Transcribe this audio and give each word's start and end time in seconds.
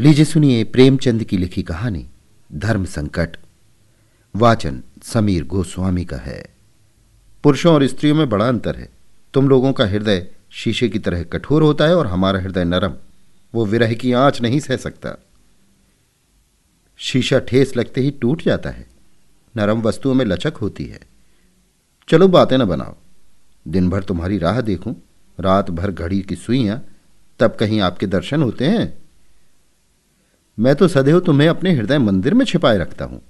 लीजिए 0.00 0.24
सुनिए 0.24 0.64
प्रेमचंद 0.64 1.24
की 1.24 1.38
लिखी 1.38 1.62
कहानी, 1.62 2.08
धर्म 2.52 2.84
संकट। 2.84 3.36
वाचन 4.36 4.82
समीर 5.02 5.44
गोस्वामी 5.44 6.04
का 6.04 6.16
है। 6.16 6.44
पुरुषों 7.42 7.74
और 7.74 7.86
स्त्रियों 7.86 8.16
में 8.16 8.28
बड़ा 8.28 8.48
अंतर 8.48 8.76
है। 8.76 8.88
तुम 9.34 9.48
लोगों 9.48 9.72
का 9.72 9.86
हृदय 9.86 10.26
शीशे 10.50 10.88
की 10.88 10.98
तरह 10.98 11.22
कठोर 11.22 11.62
होता 11.62 11.86
है 11.86 11.96
और 11.96 12.06
हमारा 12.06 12.40
हृदय 12.40 12.64
नरम। 12.64 12.94
वो 13.54 13.66
विरह 13.66 13.94
की 13.94 14.12
आँच 14.12 14.42
नहीं 14.42 14.60
सह 14.60 14.76
सकता। 14.76 15.22
शीशा 16.96 17.38
ठेस 17.38 17.76
लगते 17.76 18.00
ही 18.00 18.10
टूट 18.10 18.42
जाता 18.42 18.70
है। 18.70 18.86
नरम 19.56 19.82
वस्तुओं 19.82 20.14
में 20.14 20.24
लचक 20.24 20.52
होती 20.56 20.84
है। 20.84 21.00
चलो 22.08 22.28
बातें 22.28 22.58
न 22.58 22.64
बनाओ। 22.64 22.96
दिन 23.68 23.90
भर 23.90 24.04
तुम्हारी 24.04 24.38
राह 24.38 24.60
देखूँ। 24.60 25.02
रात 25.40 25.70
भर 25.70 25.90
घड़ी 25.90 26.20
की 26.20 26.36
सुइयाँ। 26.36 26.84
तब 27.38 27.56
कहीं 27.60 27.80
आपके 27.80 28.06
दर्शन 28.06 28.42
होते 28.42 28.64
हैं? 28.64 29.05
मैं 30.58 30.76
तो 30.76 30.88
सदैव 30.88 31.20
तुम्हें 31.20 31.48
अपने 31.48 31.72
हृदय 31.72 31.98
मंदिर 31.98 32.34
में 32.34 32.44
छिपाए 32.44 32.78
रखता 32.78 33.04
हूँ। 33.04 33.22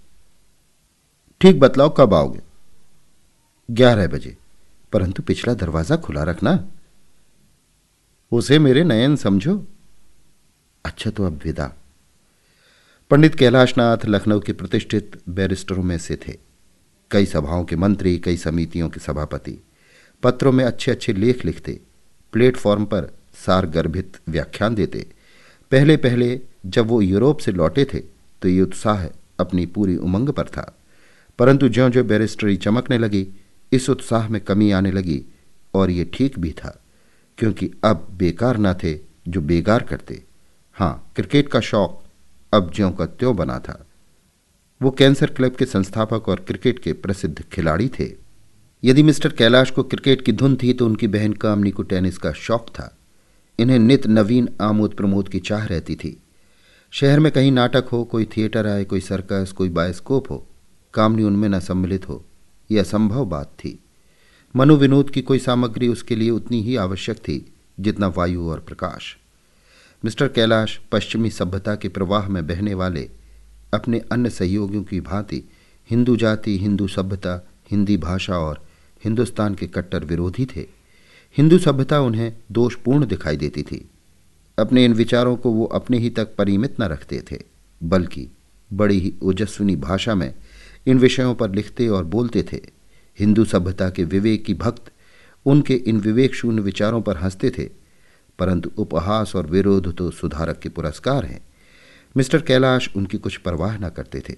ठीक 1.40 1.60
बतलाओ 1.60 1.94
कब 1.96 2.14
आओगे? 2.14 2.40
ग्यारह 3.70 4.06
बजे। 4.06 4.36
परंतु 4.92 5.22
पिछला 5.22 5.54
दरवाज़ा 5.54 5.96
खुला 5.96 6.22
रखना। 6.22 6.64
उसे 8.32 8.58
मेरे 8.58 8.84
नयन 8.84 9.16
समझो। 9.16 9.64
अच्छा 10.84 11.10
तो 11.10 11.24
अब 11.24 11.40
विदा। 11.44 11.72
पंडित 13.10 13.34
कैलाशनाथ 13.34 13.98
लखनऊ 14.06 14.40
के 14.40 14.52
प्रतिष्ठित 14.52 15.20
बैरिस्टरों 15.28 15.82
में 15.82 15.98
से 15.98 16.16
थे। 16.16 16.38
कई 17.10 17.26
सभाओं 17.26 17.64
के 17.64 17.76
मंत्री, 17.76 18.18
कई 18.18 18.36
समितियों 18.36 18.88
के 18.88 19.00
सभापति। 19.00 19.58
पत्रों 20.22 20.52
में 20.52 20.64
अच्छे 20.64 20.90
अच्छे 20.90 21.12
लेख 21.12 21.44
लिखते। 21.44 21.80
प्लेटफॉर्म 22.32 22.84
पर 22.84 23.18
सार 23.34 23.66
गर्भित 23.66 24.16
व्याख्यान 24.28 24.74
देते। 24.74 25.12
पहले 25.72 25.96
पहले 25.96 26.40
जब 26.66 26.86
वो 26.86 27.00
यूरोप 27.02 27.38
से 27.38 27.52
लौटे 27.52 27.84
थे 27.84 27.98
तो 28.42 28.48
ये 28.48 28.60
उत्साह 28.62 29.04
अपनी 29.40 29.66
पूरी 29.66 29.96
उमंग 29.96 30.28
पर 30.28 30.48
था। 30.48 30.72
परंतु 31.38 31.68
ज्यो 31.68 31.88
ज्यो 31.90 32.04
बैरिस्टरी 32.04 32.56
चमकने 32.56 32.98
लगी, 32.98 33.26
इस 33.72 33.88
उत्साह 33.90 34.28
में 34.28 34.40
कमी 34.40 34.70
आने 34.70 34.90
लगी 34.90 35.22
और 35.74 35.90
ये 35.90 36.04
ठीक 36.14 36.38
भी 36.38 36.50
था, 36.52 36.78
क्योंकि 37.38 37.70
अब 37.84 38.06
बेकार 38.12 38.58
न 38.58 38.72
थे 38.74 38.98
जो 39.28 39.40
बेगार 39.40 39.82
करते। 39.82 40.22
हाँ 40.76 41.10
क्रिकेट 41.16 41.48
का 41.48 41.60
शौक 41.60 42.02
अब 42.52 42.70
ज्यों 42.74 42.90
का 42.92 43.06
त्यों 43.06 43.34
बना 43.36 43.58
था। 43.58 43.82
वो 44.80 44.90
कैंसर 44.90 45.30
क्लब 45.30 45.56
के 45.56 45.66
संस्थापक 45.66 46.28
और 46.28 46.40
क्रिकेट 46.40 46.78
के 46.78 46.92
प्रसिद्ध 46.92 47.42
खिलाड़ी 47.42 47.88
थे। 47.88 48.10
यदि 48.82 49.02
मिस्टर 49.02 49.32
कैलाश 49.32 49.70
को 49.70 49.82
क्रिकेट 49.82 50.22
की 50.22 50.32
धुन 50.32 50.56
थी 50.56 50.72
तो 50.72 50.86
उनकी 50.86 51.06
बहन 51.08 51.32
कामनी 51.32 51.70
को 51.70 51.82
टेनिस 51.82 52.18
का 52.18 52.32
शौक 52.32 52.68
था। 52.68 52.92
इन्हें 53.58 53.78
नित 53.78 54.06
नवीन 54.06 54.48
आमोद 54.60 54.94
प्रमोद 54.94 55.28
की 55.28 55.40
चाह 55.40 55.64
रहती 55.64 55.96
थी। 55.96 56.22
शहर 56.90 57.20
में 57.20 57.32
कहीं 57.32 57.52
नाटक 57.52 57.84
हो, 57.92 58.04
कोई 58.04 58.24
थिएटर 58.24 58.66
आए, 58.66 58.84
कोई 58.84 59.00
सर्कस, 59.00 59.52
कोई 59.52 59.68
बायोस्कोप 59.68 60.30
हो, 60.30 60.46
कामनी 60.94 61.22
उनमें 61.22 61.48
न 61.48 61.60
सम्मिलित 61.60 62.08
हो, 62.08 62.24
यह 62.70 62.82
असंभव 62.82 63.24
बात 63.24 63.46
थी। 63.46 63.78
मनोविनोद 64.56 65.10
की 65.10 65.22
कोई 65.22 65.38
सामग्री 65.38 65.88
उसके 65.88 66.16
लिए 66.16 66.30
उतनी 66.30 66.62
ही 66.62 66.76
आवश्यक 66.76 67.16
थी, 67.16 67.52
जितना 67.80 68.06
वायु 68.06 68.48
और 68.48 68.60
प्रकाश। 68.60 69.16
मिस्टर 70.04 70.28
कैलाश 70.28 70.80
पश्चिमी 70.92 71.30
सभ्यता 71.30 71.74
के 71.74 71.88
प्रवाह 71.88 72.28
में 72.28 72.46
बहने 72.46 72.74
वाले, 72.74 73.10
अपने 73.74 73.98
अन्य 74.12 74.30
सहयोगियों 74.30 74.84
की 74.84 75.00
भांति, 75.00 75.42
हिंदू 75.90 76.16
जाति, 76.16 76.58
हिंदू 76.58 76.88
सभ्यता, 76.88 77.48
हिंदी 77.70 77.96
भाषा 77.96 78.38
और 78.38 78.66
हिंदुस्तान 79.04 79.54
के 79.54 79.66
कट्टर 79.66 80.04
विरोधी 80.04 80.46
थे। 80.46 80.75
हिंदू 81.36 81.58
सभ्यता 81.58 82.00
उन्हें 82.00 82.32
दोषपूर्ण 82.52 83.06
दिखाई 83.06 83.36
देती 83.36 83.62
थी। 83.62 83.88
अपने 84.58 84.84
इन 84.84 84.92
विचारों 84.94 85.36
को 85.36 85.50
वो 85.50 85.64
अपने 85.64 85.98
ही 85.98 86.10
तक 86.10 86.34
परिमित 86.36 86.80
न 86.80 86.84
रखते 86.84 87.22
थे, 87.32 87.38
बल्कि 87.82 88.28
बड़ी 88.70 88.98
ही 89.00 89.12
ओजस्विनी 89.22 89.76
भाषा 89.76 90.14
में 90.14 90.34
इन 90.86 90.98
विषयों 90.98 91.34
पर 91.34 91.50
लिखते 91.50 91.88
और 91.88 92.04
बोलते 92.04 92.42
थे। 92.42 92.60
हिंदू 93.18 93.44
सभ्यता 93.44 93.90
के 93.90 94.04
विवेक 94.04 94.44
की 94.44 94.54
भक्त 94.54 94.90
उनके 95.46 95.74
इन 95.74 96.00
विवेक 96.00 96.34
शून्य 96.34 96.62
विचारों 96.62 97.02
पर 97.02 97.16
हँसते 97.16 97.50
थे, 97.50 97.68
परंतु 98.38 98.70
उपहास 98.76 99.36
और 99.36 99.46
विरोध 99.46 99.96
तो 99.96 100.10
सुधारक 100.10 100.58
के 100.58 100.68
पुरस्कार 100.68 101.24
हैं। 101.24 101.40
मिस्टर 102.16 102.42
कैलाश 102.42 102.90
उनकी 102.96 103.18
कुछ 103.18 103.36
परवाह 103.36 103.78
न 103.78 103.88
करते 103.88 104.22
थे। 104.28 104.34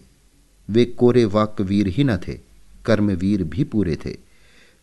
वे 0.69 0.85
कोरे 0.85 1.25
वाक्यवीर 1.25 1.89
ही 1.89 2.05
न 2.05 2.17
थे, 2.17 2.41
कर्मवीर 2.85 3.43
भी 3.45 3.65
पूरे 3.65 3.97
थे। 3.97 4.28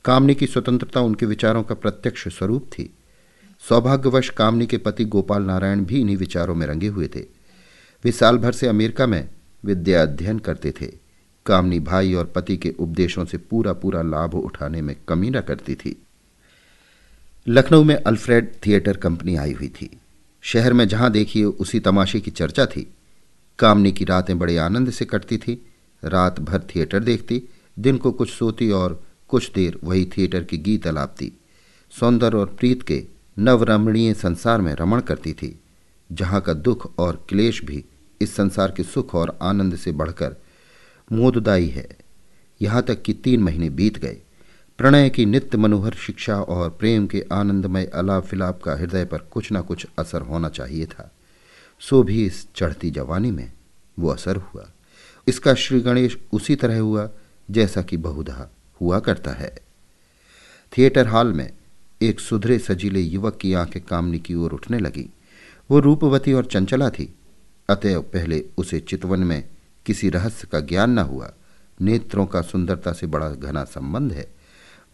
कामनी 0.06 0.36
की 0.36 0.48
स्वतंत्रता 0.48 1.02
उनके 1.02 1.26
विचारों 1.26 1.64
का 1.64 1.76
प्रत्यक्ष 1.76 2.28
स्वरूप 2.28 2.70
थी। 2.72 2.94
सौभाग्यवश 3.70 4.30
कामनी 4.30 4.66
के 4.66 4.78
पति 4.78 5.06
गोपाल 5.06 5.44
नारायण 5.44 5.86
भी 5.86 6.02
इन्हीं 6.02 6.18
विचारों 6.18 6.56
में 6.56 6.68
रंगे 6.68 6.88
हुए 6.88 7.08
थे। 7.08 7.20
वे 8.04 8.12
साल 8.12 8.38
भर 8.38 8.52
से 8.52 8.68
अमेरिका 8.68 9.08
में 9.08 9.30
विद्या 9.66 10.02
अध्ययन 10.02 10.40
करते 10.40 10.72
थे। 10.72 10.92
कामनी 11.46 11.80
भाई 11.80 12.14
और 12.14 12.26
पति 12.26 12.58
के 12.58 12.74
उपदेशों 12.80 13.26
से 13.26 13.38
पूरा 13.38 13.74
पूरा 13.74 14.02
लाभ 14.02 14.36
उठाने 14.36 14.82
में 14.82 14.96
कमी 15.08 15.30
न 15.30 15.42
करती 15.42 15.76
थी। 15.76 16.02
लखनऊ 17.48 17.84
में 17.84 17.96
अल्फ्रेड 17.96 18.54
थिएटर 18.66 18.98
कंपनी 18.98 19.36
आई 19.36 19.52
हुई 19.52 19.68
थी। 19.68 20.00
शहर 20.42 20.74
में 20.74 20.88
जहाँ 20.88 21.12
देखिए 21.12 21.44
उसी 21.44 21.80
तमाशे 21.80 22.20
की 22.20 22.32
चर्चा 22.32 22.66
थी। 22.66 22.94
कामनी 23.60 23.92
की 23.92 24.06
रातें 24.06 24.40
बड़े 24.40 24.58
आनंद 24.58 24.90
से 24.90 25.06
कटती 25.06 25.38
थी। 25.38 25.66
रात 26.04 26.40
भर 26.40 26.60
थिएटर 26.60 27.00
देखती, 27.00 27.44
दिन 27.80 27.98
को 27.98 28.12
कुछ 28.12 28.30
सोती 28.30 28.72
और 28.72 29.04
कुछ 29.30 29.52
देर 29.52 29.80
वही 29.84 30.06
थिएटर 30.06 30.44
की 30.44 30.58
गीत 30.58 30.88
अलापती 30.88 31.32
सौंदर्य 31.92 32.38
और 32.38 32.48
प्रीत 32.48 32.84
के 32.84 33.04
नवरमणीय 33.40 34.14
संसार 34.14 34.62
में 34.62 34.74
रमण 34.74 35.02
करती 35.02 35.34
थी, 35.34 35.60
जहाँ 36.12 36.42
का 36.42 36.54
दुख 36.54 37.00
और 37.00 37.26
क्लेश 37.30 37.64
भी 37.64 37.84
इस 38.22 38.36
संसार 38.36 38.72
के 38.72 38.84
सुख 38.84 39.16
और 39.16 39.38
आनंद 39.42 39.76
से 39.76 39.92
बढ़कर 39.92 40.36
मोददायी 41.12 41.70
है। 41.70 41.88
यहाँ 42.62 42.82
तक 42.82 43.02
कि 43.02 43.14
तीन 43.14 43.44
महीने 43.44 43.70
बीत 43.70 43.98
गए। 43.98 44.18
प्रणय 44.78 45.10
की 45.10 45.26
नित्य 45.26 45.58
मनोहर 45.58 45.94
शिक्षा 45.94 46.36
और 46.36 46.70
प्रेम 46.70 47.08
के 47.08 47.26
आनंदमय 47.32 47.86
अलाप 47.86 48.24
फिलाप 48.24 48.62
का 48.64 48.76
हृदय 48.76 49.06
पर 49.06 49.18
कुछ 49.18 49.52
न 49.54 49.62
कुछ 49.62 49.86
असर 50.00 50.22
होना 50.22 50.50
चाहिए 50.50 50.86
था। 50.86 51.12
सो 51.80 52.04
भी 52.04 52.26
इस 52.26 52.48
चढ़ती 52.56 52.92
जवानी 52.92 53.32
में 53.32 53.52
वो 54.00 54.10
असर 54.10 54.36
हुआ। 54.36 54.70
इसका 55.28 55.54
श्री 55.54 55.80
गणेश 55.82 56.18
उसी 56.34 56.56
तरह 56.56 56.80
हुआ 56.80 57.10
जैसा 57.52 57.82
कि 57.82 57.98
बहुधा 57.98 58.50
हुआ 58.82 59.00
करता 59.00 59.32
है। 59.32 59.56
थिएटर 60.78 61.08
हॉल 61.08 61.34
में 61.34 61.54
एक 62.02 62.20
सुधरे 62.20 62.60
सजीले 62.60 63.00
युवक 63.00 63.38
की 63.42 63.54
आँखें 63.54 63.84
कामनी 63.84 64.20
की 64.20 64.36
ओर 64.36 64.52
उठने 64.52 64.80
लगी। 64.80 65.14
वो 65.72 65.80
रूपवती 65.80 66.34
और 66.34 66.46
चंचला 66.46 66.90
थी। 66.90 67.16
अतएव 67.70 68.02
पहले 68.02 68.46
उसे 68.58 68.80
चितवन 68.80 69.20
में 69.20 69.50
किसी 69.86 70.10
रहस्य 70.10 70.48
का 70.52 70.60
ज्ञान 70.60 70.92
न 70.92 71.00
हुआ। 71.00 71.34
नेत्रों 71.82 72.26
का 72.26 72.42
सुंदरता 72.42 72.94
से 72.94 73.08
बड़ा 73.08 73.30
घना 73.30 73.64
संबंध 73.64 74.12
है। 74.12 74.36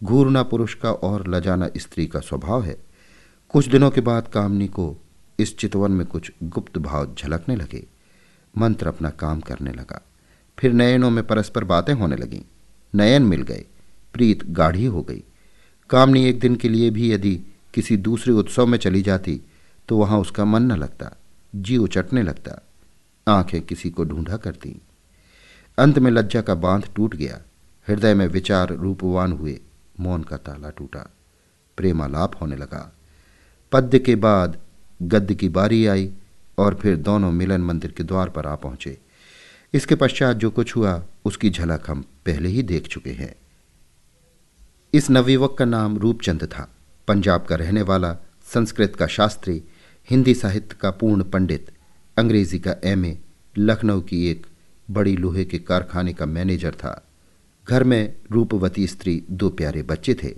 घूरना 0.04 0.42
पुरुष 0.42 0.74
का 0.74 0.92
और 0.92 1.28
लजाना 1.28 1.68
स्त्री 1.76 2.06
का 2.06 2.20
स्वभाव 2.20 2.62
है। 2.62 2.76
कुछ 3.48 3.68
दिनों 3.68 3.90
के 3.90 4.00
बाद 4.00 4.28
कामनी 4.28 4.68
को 4.68 4.96
इस 5.38 5.56
चितवन 5.56 5.92
में 5.92 6.06
कुछ 6.06 6.32
गुप्त 6.42 6.78
भाव 6.78 7.14
झलकने 7.14 7.56
लगे। 7.56 7.86
मंत्र 8.58 8.88
अपना 8.88 9.10
काम 9.10 9.40
करने 9.40 9.72
लगा। 9.72 10.02
फिर 10.58 10.72
नयनों 10.72 11.10
में 11.10 11.26
परस्पर 11.26 11.64
बातें 11.64 11.94
होने 11.94 12.16
लगीं। 12.16 12.42
नयन 12.94 13.22
मिल 13.22 13.42
गए, 13.42 13.64
प्रीत 14.14 14.44
गाढ़ी 14.50 14.84
हो 14.84 15.02
गई। 15.02 15.22
कामनी 15.90 16.24
एक 16.24 16.38
दिन 16.40 16.56
के 16.56 16.68
लिए 16.68 16.90
भी 16.90 17.12
यदि 17.12 17.34
किसी 17.74 17.96
दूसरे 17.98 18.32
उत्सव 18.32 18.66
में 18.66 18.78
चली 18.78 19.02
जाती 19.02 19.40
तो 19.88 19.96
वहाँ 19.98 20.18
उसका 20.18 20.44
मन 20.44 20.62
न 20.62 20.76
लगता 20.76 21.10
जी 21.54 21.76
उचटने 21.76 22.22
लगता, 22.22 22.60
आँखें 23.26 23.60
किसी 23.62 23.90
को 23.90 24.04
ढूंढा 24.04 24.36
करती। 24.36 24.80
अंत 25.78 25.98
में 25.98 26.10
लज्जा 26.10 26.40
का 26.42 26.54
बाँध 26.54 26.88
टूट 26.96 27.14
गया, 27.16 27.40
हृदय 27.88 28.14
में 28.14 28.26
विचार 28.26 28.72
रूपवान 28.72 29.32
हुए, 29.32 29.58
मौन 30.00 30.22
का 30.22 30.36
ताला 30.36 30.70
टूटा, 30.70 31.08
प्रेमालाप 31.78 32.40
होने 32.40 32.56
लगा। 32.56 32.92
पद्य 33.72 33.98
के 33.98 34.14
बाद 34.16 34.58
गद्य 35.02 35.34
की 35.34 35.48
बारी 35.48 35.84
आई 35.86 36.10
और 36.58 36.74
फिर 36.74 36.96
दोनों 36.96 37.30
मिलन 37.32 37.60
मंदिर 37.60 37.90
के 37.90 38.04
द्वार 38.04 38.28
पर 38.28 38.46
आ 38.46 38.54
पहुँचे। 38.54 38.98
इसके 39.74 39.94
पश्चात 39.94 40.36
जो 40.36 40.50
कुछ 40.50 40.76
हुआ, 40.76 41.04
उसकी 41.24 41.50
झलक 41.50 41.90
हम 41.90 42.00
पहले 42.00 42.48
ही 42.48 42.62
देख 42.62 42.86
चुके 42.86 43.10
हैं। 43.10 43.34
इस 44.94 45.10
नवयुवक 45.10 45.56
का 45.58 45.64
नाम 45.64 45.98
रूपचंद 45.98 46.44
था। 46.44 46.74
पंजाब 47.08 47.46
का 47.46 47.56
रहने 47.56 47.82
वाला, 47.82 48.16
संस्कृत 48.54 48.96
का 48.96 49.06
शास्त्री, 49.06 49.62
हिंदी 50.10 50.34
साहित्य 50.34 50.76
का 50.80 50.90
पूर्ण 50.90 51.22
पंडित, 51.22 51.70
अंग्रेज़ी 52.16 52.58
का 52.58 52.76
एमए, 52.84 53.18
लखनऊ 53.58 54.00
की 54.00 54.28
एक 54.28 54.46
बड़ी 54.90 55.16
लोहे 55.16 55.44
के 55.44 55.58
कारखाने 55.58 56.12
का 56.12 56.26
मैनेजर 56.26 56.74
था। 56.74 57.06
घर 57.68 57.84
में 57.84 58.14
रूपवती 58.32 58.86
स्त्री 58.86 59.24
दो 59.30 59.50
प्यारे 59.50 59.82
बच्चे 59.82 60.14
थे। 60.14 60.34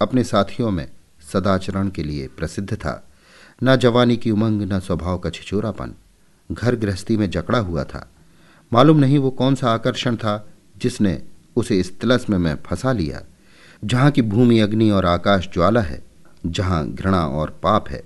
अपने 0.00 0.24
साथियों 0.24 0.70
में 0.70 0.90
सदाचरण 1.32 1.88
के 1.88 2.02
लिए 2.02 2.26
प्रसिद्ध 2.26 2.74
था। 2.74 3.08
न 3.62 3.76
जवानी 3.76 4.16
की 4.16 4.30
उमंग, 4.30 4.62
न 4.62 4.80
स्वभाव 4.80 5.18
का 5.18 5.30
छिछोरापन। 5.30 5.94
घर 6.52 6.76
गृहस्थी 6.76 7.16
में 7.16 7.30
जकड़ा 7.30 7.58
हुआ 7.58 7.84
था। 7.84 8.10
मालूम 8.72 8.96
नहीं 8.96 9.18
वो 9.18 9.30
कौन 9.30 9.54
सा 9.54 9.70
आकर्षण 9.70 10.16
था 10.16 10.48
जिसने 10.78 11.22
उसे 11.56 11.80
इस 11.80 12.00
तिलस्म 12.00 12.40
में 12.40 12.56
फंसा 12.66 12.92
लिया, 12.92 13.22
जहाँ 13.84 14.10
की 14.10 14.22
भूमि, 14.22 14.58
अग्नि 14.58 14.90
और 14.90 15.06
आकाश 15.06 15.48
ज्वाला 15.54 15.80
है, 15.80 16.02
जहाँ 16.46 16.88
घृणा 16.88 17.26
और 17.26 17.60
पाप 17.62 17.88
है। 17.88 18.02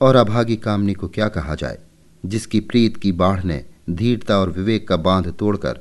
और 0.00 0.16
अभागी 0.16 0.56
कामनी 0.56 0.94
को 0.94 1.08
क्या 1.08 1.28
कहा 1.28 1.54
जाए, 1.54 1.78
जिसकी 2.26 2.60
प्रीत 2.60 2.96
की 2.96 3.12
बाढ़ 3.12 3.44
ने 3.44 3.64
धीरता 3.90 4.38
और 4.38 4.50
विवेक 4.50 4.88
का 4.88 4.96
बाँध 4.96 5.34
तोड़कर 5.38 5.80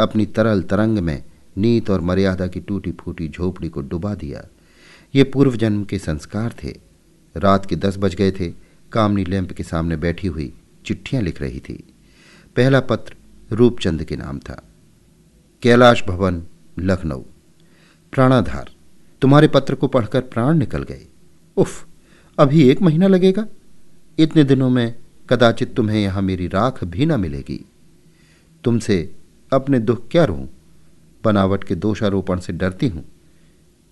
अपनी 0.00 0.26
तरल 0.26 0.62
तरंग 0.62 0.98
में 0.98 1.22
नीत 1.56 1.90
और 1.90 2.00
मर्यादा 2.00 2.46
की 2.46 2.60
टूटी 2.60 2.92
फूटी 2.92 3.28
झोपड़ी 3.28 3.68
को 3.68 3.80
डुबा 3.80 4.14
दिया। 4.14 4.44
ये 5.14 5.24
पूर्व 5.24 5.56
जन्म 5.56 5.84
के 5.84 5.98
संस्कार 5.98 6.54
थे। 6.64 6.74
रात 7.36 7.66
के 7.66 7.76
दस 7.76 7.96
बज 7.98 8.14
गए 8.14 8.30
थे। 8.30 8.52
कामनी 8.92 9.24
लैंप 9.24 9.52
के 9.52 9.62
सामने 9.62 9.96
बैठी 9.96 10.26
हुई 10.26 10.52
चिट्ठियाँ 10.86 11.22
लिख 11.22 11.40
रही 11.40 11.60
थी। 11.60 11.94
पहला 12.56 12.80
पत्र 12.80 13.14
रूपचंद 13.52 14.04
के 14.04 14.16
नाम 14.16 14.38
था। 14.38 14.62
कैलाश 15.62 16.02
भवन, 16.02 16.42
लखनऊ। 16.78 17.22
प्राणाधार, 18.12 18.70
तुम्हारे 19.20 19.48
पत्र 19.48 19.74
को 19.74 19.88
पढ़कर 19.88 20.20
प्राण 20.20 20.58
निकल 20.58 20.82
गए। 20.82 21.06
उफ, 21.56 21.86
अभी 22.38 22.68
एक 22.68 22.82
महीना 22.82 23.06
लगेगा। 23.06 23.46
इतने 24.18 24.44
दिनों 24.44 24.70
में 24.70 24.94
कदाचित 25.30 25.74
तुम्हें 25.74 26.02
यहाँ 26.02 26.22
मेरी 26.22 26.46
राख 26.46 26.84
भी 26.84 27.06
न 27.06 27.20
मिलेगी। 27.20 27.64
तुमसे 28.64 29.14
अपने 29.52 29.78
दुख 29.78 30.08
क्या 30.10 30.24
रहूँ 30.24 30.48
बनावट 31.24 31.64
के 31.64 31.74
दोषारोपण 31.74 32.38
से 32.38 32.52
डरती 32.52 32.88
हूँ। 32.88 33.04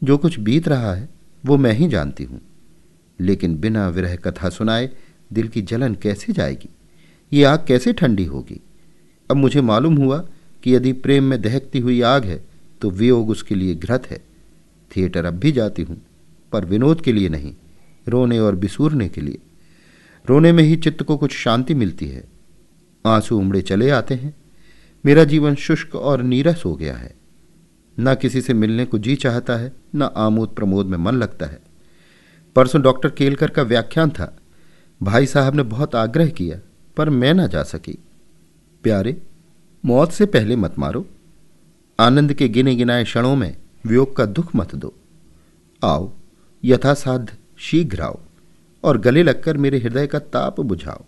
जो 0.05 0.19
कुछ 0.19 0.39
बीत 0.39 0.69
रहा 0.69 0.95
है, 0.95 1.09
वो 1.47 1.57
मैं 1.57 1.73
ही 1.73 1.89
जानती 1.89 2.25
हूँ। 2.25 2.41
लेकिन 3.21 3.57
बिना 3.57 3.89
विरह 3.89 4.17
कथा 4.17 4.49
सुनाए 4.49 4.91
दिल 5.33 5.49
की 5.49 5.63
जलन 5.63 5.95
कैसे 5.95 6.33
जाएगी? 6.33 6.69
ये 7.33 7.45
आग 7.45 7.65
कैसे 7.69 7.93
ठंडी 7.93 8.25
होगी? 8.25 8.61
अब 9.31 9.37
मुझे 9.37 9.61
मालूम 9.61 9.97
हुआ 9.97 10.25
कि 10.63 10.75
यदि 10.75 10.93
प्रेम 10.93 11.25
में 11.25 11.41
दहकती 11.43 11.79
हुई 11.79 12.01
आग 12.03 12.25
है 12.25 12.45
तो 12.81 12.91
वियोग 12.91 13.31
उसके 13.31 13.55
लिए 13.55 13.75
घृत 13.75 14.07
है। 14.11 14.25
थिएटर 14.97 15.25
अब 15.25 15.35
भी 15.35 15.53
जाती 15.53 15.83
हूँ, 15.83 16.01
पर 16.53 16.65
विनोद 16.65 17.01
के 17.01 17.13
लिए 17.13 17.29
नहीं, 17.29 17.55
रोने 18.09 18.39
और 18.39 18.55
बिसूरने 18.55 19.09
के 19.09 19.21
लिए। 19.21 19.39
रोने 20.27 20.53
में 20.53 20.65
ही 20.65 20.77
चित्त 20.77 21.03
को 21.03 21.17
कुछ 21.17 21.33
शांति 21.33 21.75
मिलती 21.75 22.07
है। 22.07 22.25
आँसू 23.07 23.39
उमड़े 23.39 23.63
चले 23.63 23.91
आते 23.91 24.15
हैं। 24.15 24.35
मेरा 25.05 25.25
जीवन 25.25 25.55
शुष्क 25.55 25.95
और 25.95 26.23
नीरस 26.23 26.63
हो 26.65 26.75
गया 26.75 26.97
है। 26.97 27.15
न 28.01 28.15
किसी 28.15 28.41
से 28.41 28.55
मिलने 28.55 28.85
को 28.85 28.99
जी 28.99 29.17
चाहता 29.17 29.57
है, 29.57 29.73
न 29.95 30.03
आमोद 30.03 30.49
प्रमोद 30.49 30.87
में 30.87 30.99
मन 30.99 31.13
लगता 31.13 31.47
है। 31.47 31.59
परसों 32.57 32.83
डॉक्टर 32.83 33.11
केलकर 33.11 33.51
का 33.51 33.63
व्याख्यान 33.63 34.11
था। 34.11 34.37
भाई 35.03 35.27
साहब 35.27 35.55
ने 35.55 35.63
बहुत 35.63 35.95
आग्रह 35.95 36.27
किया, 36.27 36.59
पर 36.97 37.11
मैं 37.11 37.35
ना 37.35 37.47
जा 37.47 37.63
सकी। 37.63 37.99
प्यारे, 38.83 39.23
मौत 39.85 40.13
से 40.13 40.27
पहले 40.27 40.57
मत 40.57 40.79
मारो। 40.79 41.07
आनंद 42.01 42.35
के 42.35 42.49
गिने 42.49 42.75
गिनाए 42.75 43.05
क्षणों 43.05 43.37
में 43.37 43.57
वियोग 43.87 44.17
का 44.17 44.25
दुख 44.27 44.57
मत 44.57 44.75
दो। 44.75 44.95
आओ, 45.85 46.13
यथासाध्य 46.65 47.37
शीघ्र 47.59 48.01
आओ 48.01 48.19
और 48.85 48.99
गले 48.99 49.23
लगकर 49.23 49.57
मेरे 49.57 49.79
हृदय 49.79 50.07
का 50.07 50.19
ताप 50.19 50.61
बुझाओ। 50.61 51.05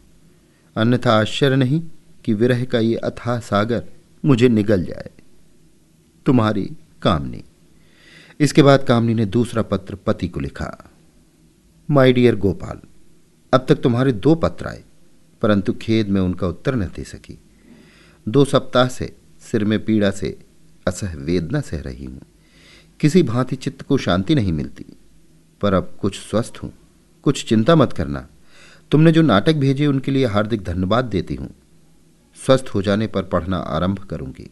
अन्यथा 0.77 1.13
आश्चर्य 1.13 1.57
नहीं 1.57 1.83
कि 2.25 2.35
विरह 2.35 2.65
का 2.65 2.79
ये 2.79 2.97
अथाह 2.97 3.41
सागर 3.41 3.85
मुझे 4.25 4.49
निगल 4.49 4.85
जाए। 4.85 5.11
तुम्हारी 6.27 6.71
कामनी। 7.03 7.45
इसके 8.41 8.63
बाद 8.63 8.85
कामनी 8.85 9.15
ने 9.15 9.27
दूसरा 9.27 9.63
पत्र 9.63 9.95
पति 9.95 10.29
को 10.29 10.41
लिखा। 10.41 10.91
माय 11.91 12.13
डियर 12.13 12.37
गोपाल, 12.37 12.81
अब 13.55 13.67
तक 13.69 13.77
तुम्हारे 13.77 14.13
दो 14.13 14.35
पत्र 14.35 14.67
आए, 14.67 14.83
परंतु 15.43 15.73
खेद 15.73 16.09
में 16.09 16.21
उनका 16.21 16.47
उत्तर 16.47 16.75
न 16.75 16.87
दे 16.87 17.05
सकी। 17.05 17.39
दो 18.27 18.45
सप्ताह 18.45 18.89
से 18.89 19.13
सिर 19.43 19.65
में 19.65 19.85
पीड़ा 19.85 20.11
से 20.11 20.37
असह 20.87 21.15
वेदना 21.19 21.61
सह 21.61 21.81
रही 21.81 22.05
हूँ। 22.05 22.21
किसी 23.01 23.23
भांति 23.23 23.57
चित्त 23.57 23.83
को 23.83 23.97
शांति 23.99 24.35
नहीं 24.35 24.53
मिलती, 24.53 24.85
पर 25.61 25.75
अब 25.75 25.91
कुछ 26.01 26.19
स्वस्थ 26.19 26.59
हूँ, 26.63 26.73
कुछ 27.27 27.45
चिंता 27.45 27.75
मत 27.77 27.93
करना। 27.93 28.27
तुमने 28.93 29.13
जो 29.13 29.23
नाटक 29.23 29.57
भेजे 29.57 29.87
उनके 29.87 30.11
लिए 30.11 30.27
हार्दिक 30.27 30.63
धन्यवाद 30.65 31.05
देती 31.05 31.35
हूँ। 31.35 31.49
स्वस्थ 32.39 32.69
हो 32.69 32.83
जाने 32.83 33.07
पर 33.07 33.23
पढ़ना 33.25 33.57
आरंभ 33.57 33.99
करूँगी। 34.01 34.49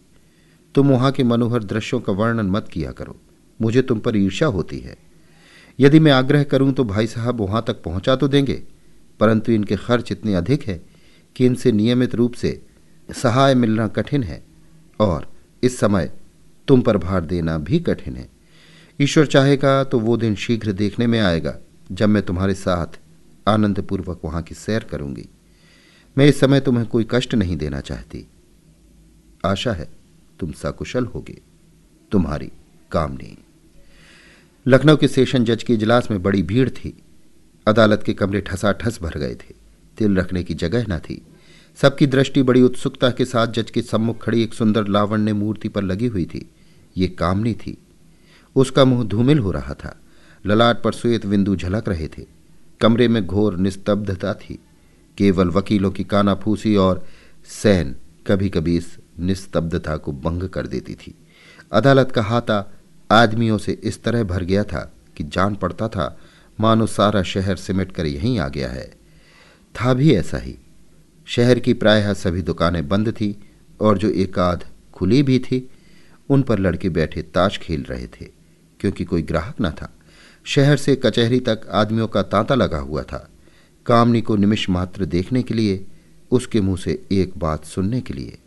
तुम 0.74 0.88
वहाँ 0.88 1.10
के 1.12 1.24
मनोहर 1.24 1.64
दृश्यों 1.64 2.00
का 2.00 2.12
वर्णन 2.12 2.46
मत 2.46 2.68
किया 2.72 2.90
करो, 2.92 3.16
मुझे 3.60 3.82
तुम 3.82 3.98
पर 3.98 4.16
ईर्ष्या 4.16 4.48
होती 4.48 4.78
है। 4.78 4.96
यदि 5.78 6.00
मैं 6.00 6.12
आग्रह 6.12 6.42
करूँ 6.44 6.72
तो 6.72 6.84
भाई 6.84 7.06
साहब 7.06 7.40
वहाँ 7.40 7.62
तक 7.66 7.82
पहुँचा 7.82 8.16
तो 8.16 8.28
देंगे, 8.28 8.62
परंतु 9.20 9.52
इनके 9.52 9.76
खर्च 9.76 10.12
इतने 10.12 10.34
अधिक 10.34 10.62
है 10.62 10.80
कि 11.36 11.46
इनसे 11.46 11.72
नियमित 11.72 12.14
रूप 12.14 12.34
से 12.34 12.60
सहाय 13.12 13.54
मिलना 13.54 13.86
कठिन 13.88 14.22
है 14.22 14.42
और 15.00 15.26
इस 15.62 15.78
समय 15.78 16.10
तुम 16.68 16.80
पर 16.80 16.96
भार 16.96 17.24
देना 17.24 17.56
भी 17.58 17.78
कठिन 17.80 18.16
है। 18.16 18.28
ईश्वर 18.98 19.26
चाहेगा 19.26 19.82
तो 19.84 19.98
वो 19.98 20.16
दिन 20.16 20.34
शीघ्र 20.34 20.72
देखने 20.72 21.06
में 21.06 21.18
आएगा, 21.20 21.56
जब 21.92 22.08
मैं 22.08 22.22
तुम्हारे 22.22 22.54
साथ 22.54 22.98
आनंदपूर्वक 23.46 24.20
वहाँ 24.24 24.42
की 24.42 24.54
सैर 24.54 24.84
करूँगी। 24.84 25.28
मैं 26.16 26.26
इस 26.26 26.40
समय 26.40 26.60
तुम्हें 26.60 26.86
कोई 26.86 27.06
कष्ट 27.10 27.34
नहीं 27.34 27.56
देना 27.56 27.80
चाहती। 27.80 28.26
आशा 29.44 29.72
है 29.72 29.88
तुम 30.40 30.52
सकुशल 30.52 31.04
होगे, 31.04 31.40
तुम्हारी 32.12 32.50
कामनी। 32.92 33.36
लखनऊ 34.66 34.96
के 34.96 35.08
सेशन 35.08 35.44
जज 35.44 35.62
के 35.62 35.74
इजलास 35.74 36.10
में 36.10 36.22
बड़ी 36.22 36.42
भीड़ 36.42 36.68
थी। 36.68 36.94
अदालत 37.66 38.02
के 38.02 38.14
कमरे 38.14 38.40
ठसाठस 38.40 38.98
भर 39.02 39.18
गए 39.18 39.34
थे। 39.34 39.54
तिल 39.98 40.16
रखने 40.16 40.42
की 40.42 40.54
जगह 40.54 40.84
न 40.88 40.98
थी। 40.98 41.22
सबकी 41.82 42.06
दृष्टि 42.06 42.42
बड़ी 42.42 42.62
उत्सुकता 42.62 43.10
के 43.10 43.24
साथ 43.24 43.46
जज 43.46 43.70
के 43.70 43.82
सम्मुख 43.82 44.24
खड़ी 44.24 44.42
एक 44.42 44.54
सुंदर 44.54 44.88
लावण्य 44.88 45.32
मूर्ति 45.32 45.68
पर 45.68 45.82
लगी 45.82 46.06
हुई 46.06 46.24
थी। 46.24 46.50
ये 46.96 47.08
कामनी 47.08 47.54
थी। 47.54 47.78
उसका 48.56 48.84
मुँह 48.84 49.04
धूमिल 49.04 49.38
हो 49.38 49.50
रहा 49.50 49.74
था। 49.74 50.00
ललाट 50.46 50.82
पर 50.82 50.92
श्वेत 50.92 51.26
बिंदु 51.26 51.56
झलक 51.56 51.88
रहे 51.88 52.08
थे। 52.08 52.26
कमरे 52.80 53.08
में 53.08 53.26
घोर 53.26 53.56
निस्तब्धता 53.56 54.34
थी। 54.34 54.58
केवल 55.18 55.48
वकीलों 55.48 55.90
की 55.90 56.04
कानाफूसी 56.04 56.76
और 56.76 57.06
सैन 57.44 57.96
कभी 58.26 58.48
कभी 58.48 58.76
इस 58.76 58.98
निस्तब्धता 59.20 59.96
को 59.96 60.12
भंग 60.12 60.48
कर 60.48 60.66
देती 60.66 60.94
थी। 60.94 61.14
अदालत 61.72 62.12
का 62.12 62.22
हाथा 62.22 62.72
आदमियों 63.10 63.58
से 63.58 63.72
इस 63.72 64.02
तरह 64.02 64.24
भर 64.24 64.44
गया 64.44 64.64
था 64.64 64.92
कि 65.16 65.24
जान 65.24 65.54
पड़ता 65.54 65.88
था, 65.88 66.18
मानो 66.60 66.86
सारा 66.86 67.22
शहर 67.22 67.56
सिमट 67.56 67.92
कर 67.92 68.06
यहीं 68.06 68.38
आ 68.38 68.48
गया 68.48 68.68
है। 68.68 68.94
था 69.80 69.94
भी 69.94 70.14
ऐसा 70.14 70.38
ही। 70.38 70.58
शहर 71.30 71.58
की 71.58 71.72
प्रायः 71.72 72.12
सभी 72.12 72.42
दुकानें 72.42 72.88
बंद 72.88 73.08
थी 73.08 73.36
और 73.80 73.98
जो 73.98 74.10
एकाध 74.10 74.64
खुली 74.94 75.22
भी 75.22 75.38
थी, 75.38 75.70
उन 76.28 76.42
पर 76.42 76.58
लड़के 76.58 76.88
बैठे 76.88 77.22
ताश 77.22 77.58
खेल 77.58 77.82
रहे 77.82 78.06
थे, 78.06 78.24
क्योंकि 78.80 79.04
कोई 79.04 79.22
ग्राहक 79.22 79.54
न 79.60 79.70
था। 79.70 79.92
शहर 80.44 80.76
से 80.76 80.96
कचहरी 80.96 81.40
तक 81.40 81.60
आदमियों 81.70 82.06
का 82.06 82.22
तांता 82.22 82.54
लगा 82.54 82.78
हुआ 82.78 83.02
था। 83.02 83.30
कामनी 83.86 84.20
को 84.20 84.36
निमिष 84.36 84.70
मात्र 84.70 85.04
देखने 85.04 85.42
के 85.42 85.54
लिए, 85.54 85.86
उसके 86.30 86.60
मुँह 86.60 86.76
से 86.76 87.02
एक 87.12 87.32
बात 87.38 87.64
सुनने 87.64 88.00
के 88.00 88.14
लिए। 88.14 88.38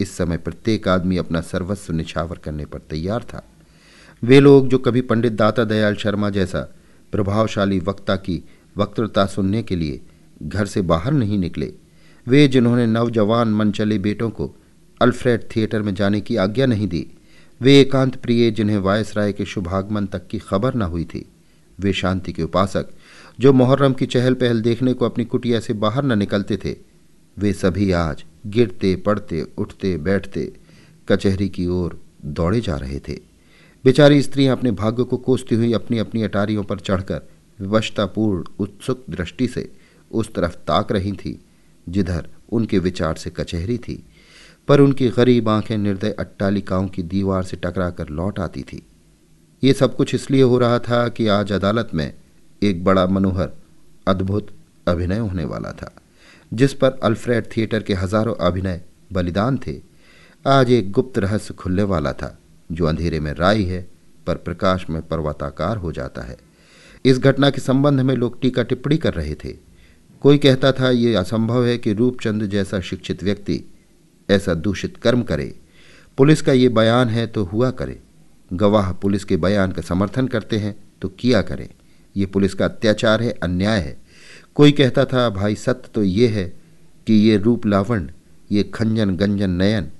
इस 0.00 0.16
समय 0.16 0.36
प्रत्येक 0.36 0.88
आदमी 0.88 1.16
अपना 1.16 1.40
सर्वस्व 1.40 1.92
निछावर 1.92 2.38
करने 2.38 2.64
पर 2.64 2.78
तैयार 2.78 3.22
था। 3.22 3.46
वे 4.22 4.40
लोग 4.40 4.68
जो 4.68 4.78
कभी 4.78 5.00
पंडित 5.00 5.32
दाता 5.32 5.64
दयाल 5.64 5.94
शर्मा 5.94 6.30
जैसा 6.30 6.60
प्रभावशाली 7.12 7.78
वक्ता 7.78 8.16
की 8.16 8.44
वक्तृता 8.76 9.26
सुनने 9.26 9.62
के 9.62 9.76
लिए 9.76 10.00
घर 10.42 10.66
से 10.66 10.82
बाहर 10.82 11.12
नहीं 11.12 11.38
निकले 11.38 11.72
वे 12.26 12.48
जिन्होंने 12.48 12.86
नवजवान 12.86 13.48
मनचले 13.48 13.98
बेटों 13.98 14.30
को 14.30 14.54
अल्फ्रेड 15.00 15.42
थिएटर 15.56 15.82
में 15.82 15.94
जाने 15.94 16.20
की 16.20 16.36
आज्ञा 16.36 16.66
नहीं 16.66 16.88
दी, 16.88 17.06
वे 17.60 17.80
एकांत 17.80 18.16
प्रिय 18.16 18.50
जिन्हें 18.50 18.78
वायस 18.78 19.16
राय 19.16 19.32
के 19.32 19.44
शुभागमन 19.44 20.06
तक 20.06 20.26
की 20.26 20.38
खबर 20.38 20.74
न 20.74 20.82
हुई 20.82 21.04
थी। 21.04 21.24
वे 21.80 21.92
शांति 21.92 22.32
के 22.32 22.42
उपासक, 22.42 22.88
जो 23.40 23.52
मोहर्रम 23.52 23.92
की 23.92 24.06
चहल 24.06 24.34
पहल 24.34 24.60
देखने 24.60 24.92
को 24.92 25.04
अपनी 25.04 25.24
कुटिया 25.24 25.60
से 25.60 25.72
बाहर 25.72 26.04
न 26.04 26.18
निकलते 26.18 26.56
थे, 26.56 26.76
वे 27.38 27.52
सभी 27.52 27.90
आज 27.92 28.24
गिरते 28.46 28.96
पड़ते 28.96 29.46
उठते, 29.58 29.96
बैठते, 29.96 30.52
कचहरी 31.08 31.48
की 31.48 31.66
ओर 31.66 32.00
दौड़े 32.24 32.60
जा 32.60 32.76
रहे 32.76 32.98
थे। 32.98 33.20
बेचारी 33.84 34.22
स्त्रियाँ 34.22 34.56
अपने 34.56 34.70
भाग्य 34.70 35.04
को 35.04 35.16
कोसती 35.16 35.54
हुई 35.54 35.72
अपनी 35.72 35.98
अपनी 35.98 36.22
अटारियों 36.22 36.62
पर 36.62 36.78
चढ़कर 36.78 37.22
विवशतापूर्ण, 37.60 38.44
उत्सुक 38.58 39.04
दृष्टि 39.10 39.48
से 39.48 39.72
उस 40.10 40.34
तरफ़ 40.34 40.54
ताक 40.54 40.92
रही 40.92 41.12
थी। 41.12 41.40
जिधर 41.86 42.28
उनके 42.52 42.78
विचार 42.78 43.16
से 43.16 43.30
कचहरी 43.30 43.78
थी, 43.78 44.02
पर 44.68 44.80
उनकी 44.80 45.08
गरीब 45.08 45.48
आँखें 45.48 45.76
निर्दय 45.78 46.10
अट्टालिकाओं 46.10 46.88
की 46.88 47.02
दीवार 47.02 47.42
से 47.42 47.56
टकराकर 47.56 48.08
लौट 48.08 48.38
आती 48.38 48.62
थी। 48.62 48.82
ये 49.62 49.72
सब 49.72 49.96
कुछ 49.96 50.14
इसलिए 50.14 50.42
हो 50.42 50.58
रहा 50.58 50.78
था 50.78 51.08
कि 51.08 51.26
आज 51.28 51.52
अदालत 51.52 51.90
में 51.94 52.12
एक 52.62 52.84
बड़ा 52.84 53.06
मनोहर, 53.06 53.50
अद्भुत 54.06 54.48
अभिनय 54.86 55.18
होने 55.18 55.44
वाला 55.44 55.72
था, 55.72 55.92
जिस 56.52 56.74
पर 56.74 56.98
अल्फ्रेड 57.02 57.46
थिएटर 57.56 57.82
के 57.82 57.94
हज़ारों 57.94 58.34
अभिनय 58.40 58.80
बलिदान 59.12 59.58
थे। 59.66 59.80
आज 60.44 60.70
एक 60.70 60.90
गुप्त 60.92 61.18
रहस्य 61.18 61.54
खुलने 61.54 61.82
वाला 61.82 62.12
था, 62.12 62.38
जो 62.72 62.86
अंधेरे 62.86 63.20
में 63.20 63.32
राई 63.32 63.64
है, 63.64 63.86
पर 64.26 64.36
प्रकाश 64.36 64.86
में 64.90 65.00
पर्वताकार 65.02 65.76
हो 65.76 65.92
जाता 65.92 66.22
है। 66.22 66.36
इस 67.04 67.18
घटना 67.18 67.50
के 67.50 67.60
संबंध 67.60 68.00
में 68.00 68.14
लोग 68.14 68.40
टीका 68.40 68.62
टिप्पणी 68.62 68.96
कर 68.96 69.14
रहे 69.14 69.34
थे। 69.34 69.71
कोई 70.22 70.38
कहता 70.38 70.72
था, 70.72 70.90
ये 70.90 71.14
असंभव 71.14 71.64
है 71.66 71.78
कि 71.78 71.92
रूपचंद 71.92 72.42
जैसा 72.42 72.80
शिक्षित 72.80 73.22
व्यक्ति 73.22 73.60
ऐसा 74.30 74.54
दूषित 74.54 74.96
कर्म 74.96 75.22
करे। 75.22 75.54
पुलिस 76.18 76.42
का 76.42 76.52
ये 76.52 76.68
बयान 76.68 77.08
है 77.08 77.26
तो 77.26 77.44
हुआ 77.44 77.70
करे। 77.70 77.98
गवाह 78.52 78.92
पुलिस 78.92 79.24
के 79.24 79.36
बयान 79.36 79.72
का 79.72 79.82
समर्थन 79.82 80.28
करते 80.28 80.58
हैं 80.58 80.74
तो 81.02 81.08
किया 81.08 81.42
करें। 81.42 81.68
ये 82.16 82.26
पुलिस 82.26 82.54
का 82.54 82.64
अत्याचार 82.64 83.22
है, 83.22 83.30
अन्याय 83.30 83.80
है। 83.80 83.96
कोई 84.54 84.72
कहता 84.72 85.04
था, 85.04 85.28
भाई, 85.30 85.54
सत्य 85.54 85.90
तो 85.94 86.02
ये 86.02 86.28
है 86.28 86.44
कि 87.06 87.14
ये 87.14 87.36
रूप 87.36 87.66
लावण 87.66 88.08
ये 88.52 88.62
खंजन 88.62 89.16
गंजन 89.16 89.50
नयन 89.50 89.90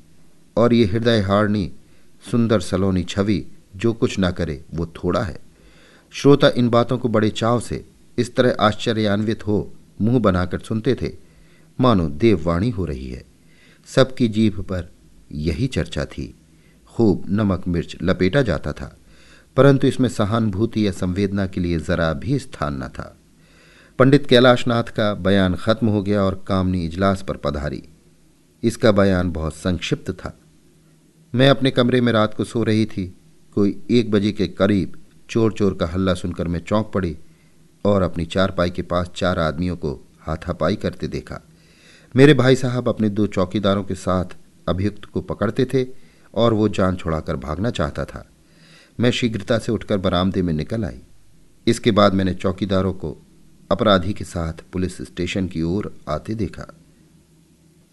और 0.57 0.75
ये 0.75 0.85
हृदय 0.85 1.21
हारणी 1.21 1.71
सुंदर 2.31 2.61
सलोनी 2.61 3.05
छवि, 3.05 3.45
जो 3.77 3.93
कुछ 3.93 4.19
ना 4.19 4.31
करे, 4.31 4.63
वो 4.75 4.87
थोड़ा 4.87 5.23
है। 5.23 5.39
श्रोता 6.13 6.49
इन 6.49 6.69
बातों 6.69 6.99
को 6.99 7.09
बड़े 7.09 7.31
चाव 7.31 7.61
से 7.61 7.85
इस 8.19 8.37
तरह 8.37 8.57
आश्चर्यान्वित 8.61 9.47
हो 9.47 9.73
मुँह 10.03 10.19
बनाकर 10.19 10.59
सुनते 10.59 10.95
थे, 10.95 11.11
मानो 11.79 12.09
देववाणी 12.09 12.71
हो 12.71 12.85
रही 12.85 13.11
है। 13.11 13.25
सबकी 13.89 14.29
जीभ 14.29 14.61
पर 14.61 14.91
यही 15.33 15.67
चर्चा 15.67 16.05
थी। 16.05 16.35
खूब 16.91 17.25
नमक 17.29 17.67
मिर्च 17.69 17.97
लपेटा 18.03 18.43
जाता 18.43 18.73
था, 18.73 18.97
परंतु 19.57 19.87
इसमें 19.87 20.09
सहानुभूति 20.09 20.87
या 20.87 20.93
संवेदना 20.93 21.47
के 21.47 21.61
लिए 21.61 21.79
जरा 21.79 22.13
भी 22.13 22.39
स्थान 22.39 22.83
न 22.83 22.89
था। 22.89 23.17
पंडित 23.99 24.27
कैलाशनाथ 24.27 24.85
का 24.85 25.13
बयान 25.15 25.55
खत्म 25.55 25.89
हो 25.89 26.03
गया 26.03 26.23
और 26.23 26.43
कामनी 26.47 26.85
इजलास 26.85 27.25
पर 27.29 27.37
पधारी। 27.37 27.83
इसका 28.63 28.93
बयान 28.93 29.31
बहुत 29.31 29.55
संक्षिप्त 29.55 30.11
था। 30.11 30.37
मैं 31.33 31.49
अपने 31.51 31.71
कमरे 31.71 32.01
में 32.01 32.13
रात 32.13 32.35
को 32.35 32.45
सो 32.45 32.63
रही 32.63 32.87
थी। 32.87 33.07
कोई 33.57 33.81
एक 33.91 34.11
बजे 34.11 34.33
के 34.33 34.47
करीब 34.49 34.97
चोर 35.31 35.53
चोर 35.53 35.75
का 35.75 35.87
हल्ला 35.87 36.15
सुनकर 36.15 36.49
मैं 36.49 36.61
चौंक 36.61 36.91
पड़ी 36.95 37.17
और 37.85 38.03
अपनी 38.03 38.25
चारपाई 38.25 38.71
के 38.71 38.83
पास 38.83 39.11
चार 39.17 39.39
आदमियों 39.39 39.77
को 39.77 40.09
हाथापाई 40.21 40.77
करते 40.77 41.09
देखा। 41.09 41.41
मेरे 42.17 42.35
भाई 42.35 42.57
साहब 42.57 42.89
अपने 42.89 43.09
दो 43.09 43.27
चौकीदारों 43.27 43.85
के 43.85 43.95
साथ 43.95 44.25
अभियुक्त 44.69 45.05
को 45.05 45.21
पकड़ते 45.21 45.65
थे 45.65 45.87
और 46.35 46.55
वो 46.55 46.69
जान 46.69 46.97
छुड़ाकर 46.97 47.37
भागना 47.37 47.71
चाहता 47.71 48.05
था। 48.05 48.31
मैं 49.01 49.11
शीघ्रता 49.11 49.59
से 49.59 49.73
उठकर 49.73 49.99
बरामदे 49.99 50.43
में 50.43 50.53
निकल 50.53 50.85
आई। 50.85 51.01
इसके 51.67 51.91
बाद 51.91 52.15
मैंने 52.15 52.35
चौकीदारों 52.35 52.93
को 52.93 53.17
अपराधी 53.71 54.13
के 54.13 54.25
साथ 54.25 54.53
पुलिस 54.73 54.99
स्टेशन 54.99 55.49
की 55.49 55.63
ओर 55.63 55.95
आते 56.09 56.35
देखा। 56.35 56.75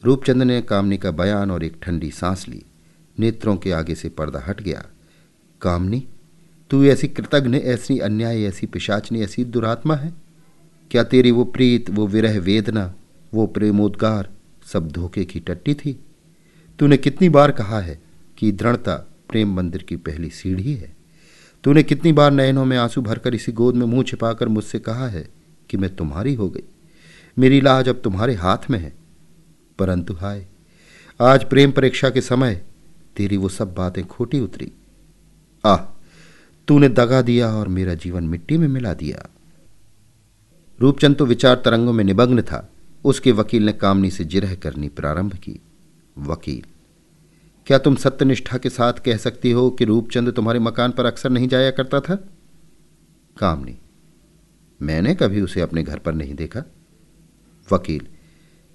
रूपचंद 0.03 0.43
ने 0.43 0.61
कामनी 0.61 0.97
का 0.97 1.11
बयान 1.11 1.51
और 1.51 1.63
एक 1.63 1.77
ठंडी 1.81 2.11
सांस 2.11 2.47
ली। 2.47 2.65
नेत्रों 3.19 3.57
के 3.57 3.71
आगे 3.71 3.95
से 3.95 4.09
पर्दा 4.09 4.43
हट 4.47 4.61
गया। 4.61 4.85
कामनी? 5.61 6.07
तू 6.69 6.83
ऐसी 6.83 7.07
कृतज्ञ 7.07 7.57
ऐसी 7.57 7.99
अन्याय, 7.99 8.43
ऐसी 8.43 8.67
पिशाचनी, 8.67 9.21
ऐसी 9.21 9.43
दुरात्मा 9.43 9.95
है? 9.95 10.13
क्या 10.91 11.03
तेरी 11.03 11.31
वो 11.31 11.45
प्रीत, 11.45 11.89
वो 11.89 12.07
विरह 12.07 12.39
वेदना, 12.39 12.95
वो 13.33 13.47
प्रेमोद्गार 13.47 14.29
सब 14.65 14.91
धोखे 14.91 15.25
की 15.25 15.39
टट्टी 15.39 15.73
थी? 15.73 15.99
तूने 16.79 16.97
कितनी 16.97 17.29
बार 17.29 17.51
कहा 17.51 17.79
है 17.79 18.01
कि 18.37 18.51
दृढ़ता 18.51 18.95
प्रेम 19.29 19.53
मंदिर 19.53 19.83
की 19.83 19.95
पहली 19.95 20.29
सीढ़ी 20.29 20.73
है? 20.73 20.95
तूने 21.63 21.83
कितनी 21.83 22.11
बार 22.11 22.31
नयनों 22.31 22.65
में 22.65 22.77
आँसू 22.77 23.01
भरकर 23.01 23.35
इसी 23.35 23.51
गोद 23.51 23.75
में 23.75 23.85
मुँह 23.85 24.03
छिपाकर 24.03 24.47
मुझसे 24.47 24.79
कहा 24.79 25.07
है 25.07 25.29
कि 25.69 25.77
मैं 25.77 25.95
तुम्हारी 25.95 26.33
हो 26.33 26.49
गई? 26.49 26.63
मेरी 27.39 27.61
लाज 27.61 27.89
अब 27.89 28.01
तुम्हारे 28.03 28.33
हाथ 28.33 28.57
में 28.69 28.79
है। 28.79 28.93
परंतु 29.79 30.13
हाय, 30.13 30.45
आज 31.21 31.43
प्रेम 31.43 31.71
परीक्षा 31.71 32.09
के 32.09 32.21
समय 32.21 32.61
तेरी 33.15 33.37
वो 33.37 33.49
सब 33.49 33.75
बातें 33.75 34.07
खोटी 34.07 34.39
उतरी। 34.39 34.71
आह 35.65 35.98
तूने 36.69 36.89
दगा 36.89 37.21
दिया 37.21 37.47
और 37.49 37.67
मेरा 37.67 37.93
जीवन 37.93 38.23
मिट्टी 38.23 38.57
में 38.57 38.67
मिला 38.67 38.93
दिया। 38.93 39.25
रूपचंद 40.79 41.15
तो 41.15 41.25
विचार 41.25 41.61
तरंगों 41.65 41.93
में 41.93 42.03
निमग्न 42.03 42.41
था। 42.41 42.69
उसके 43.05 43.31
वकील 43.31 43.65
ने 43.65 43.73
कामनी 43.73 44.11
से 44.11 44.23
जिरह 44.23 44.55
करनी 44.55 44.87
प्रारंभ 44.89 45.33
की। 45.35 45.59
वकील, 46.17 46.63
क्या 47.67 47.77
तुम 47.77 47.95
सत्यनिष्ठा 47.95 48.57
के 48.57 48.69
साथ 48.69 48.93
कह 48.93 49.17
सकती 49.17 49.51
हो 49.51 49.69
कि 49.69 49.85
रूपचंद 49.85 50.31
तुम्हारे 50.33 50.59
मकान 50.59 50.91
पर 50.91 51.05
अक्सर 51.05 51.29
नहीं 51.29 51.47
जाया 51.47 51.71
करता 51.71 51.99
था? 51.99 52.15
कामनी, 53.37 53.77
मैंने 54.81 55.15
कभी 55.15 55.41
उसे 55.41 55.61
अपने 55.61 55.83
घर 55.83 55.97
पर 55.97 56.13
नहीं 56.13 56.35
देखा। 56.35 56.63
वकील, 57.73 58.07